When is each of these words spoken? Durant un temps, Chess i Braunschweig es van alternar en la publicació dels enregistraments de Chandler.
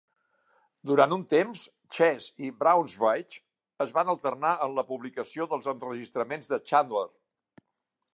Durant 0.91 1.11
un 1.17 1.25
temps, 1.33 1.59
Chess 1.97 2.29
i 2.47 2.49
Braunschweig 2.63 3.37
es 3.85 3.93
van 3.99 4.09
alternar 4.15 4.55
en 4.67 4.73
la 4.79 4.85
publicació 4.93 5.47
dels 5.53 5.69
enregistraments 5.75 6.51
de 6.55 6.61
Chandler. 6.73 7.05